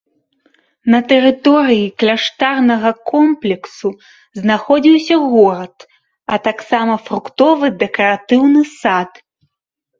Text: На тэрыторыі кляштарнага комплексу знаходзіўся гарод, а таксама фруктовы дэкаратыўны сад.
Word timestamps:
На 0.93 0.99
тэрыторыі 1.09 1.83
кляштарнага 2.03 2.91
комплексу 3.11 3.89
знаходзіўся 4.41 5.15
гарод, 5.37 5.77
а 6.33 6.43
таксама 6.51 6.93
фруктовы 7.07 7.65
дэкаратыўны 7.87 8.61
сад. 8.79 9.11